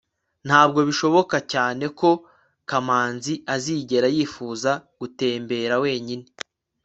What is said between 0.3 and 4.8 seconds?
ntabwo bishoboka cyane ko kamanzi azigera yifuza